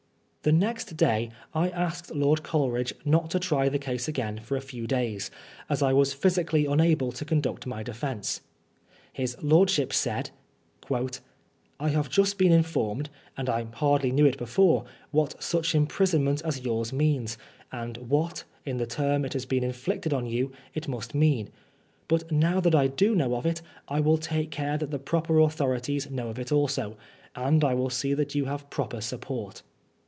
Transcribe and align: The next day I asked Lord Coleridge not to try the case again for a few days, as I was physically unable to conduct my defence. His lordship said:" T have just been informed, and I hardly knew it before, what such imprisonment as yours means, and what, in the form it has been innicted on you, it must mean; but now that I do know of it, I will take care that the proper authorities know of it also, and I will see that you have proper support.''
The 0.43 0.51
next 0.51 0.97
day 0.97 1.29
I 1.53 1.69
asked 1.69 2.09
Lord 2.15 2.41
Coleridge 2.41 2.95
not 3.05 3.29
to 3.29 3.39
try 3.39 3.69
the 3.69 3.77
case 3.77 4.07
again 4.07 4.39
for 4.39 4.57
a 4.57 4.59
few 4.61 4.87
days, 4.87 5.29
as 5.69 5.83
I 5.83 5.93
was 5.93 6.13
physically 6.15 6.65
unable 6.65 7.11
to 7.11 7.23
conduct 7.25 7.67
my 7.67 7.83
defence. 7.83 8.41
His 9.13 9.37
lordship 9.43 9.93
said:" 9.93 10.31
T 10.87 10.95
have 11.79 12.09
just 12.09 12.39
been 12.39 12.51
informed, 12.51 13.11
and 13.37 13.51
I 13.51 13.67
hardly 13.71 14.11
knew 14.11 14.25
it 14.25 14.39
before, 14.39 14.83
what 15.11 15.43
such 15.43 15.75
imprisonment 15.75 16.41
as 16.43 16.61
yours 16.65 16.91
means, 16.91 17.37
and 17.71 17.97
what, 17.97 18.43
in 18.65 18.77
the 18.77 18.87
form 18.89 19.25
it 19.25 19.33
has 19.33 19.45
been 19.45 19.63
innicted 19.63 20.11
on 20.11 20.25
you, 20.25 20.51
it 20.73 20.87
must 20.87 21.13
mean; 21.13 21.49
but 22.07 22.31
now 22.31 22.59
that 22.59 22.73
I 22.73 22.87
do 22.87 23.13
know 23.13 23.35
of 23.35 23.45
it, 23.45 23.61
I 23.87 23.99
will 23.99 24.17
take 24.17 24.49
care 24.49 24.79
that 24.79 24.89
the 24.89 24.97
proper 24.97 25.37
authorities 25.37 26.09
know 26.09 26.29
of 26.29 26.39
it 26.39 26.51
also, 26.51 26.97
and 27.35 27.63
I 27.63 27.75
will 27.75 27.91
see 27.91 28.15
that 28.15 28.33
you 28.33 28.45
have 28.45 28.71
proper 28.71 29.01
support.'' 29.01 29.61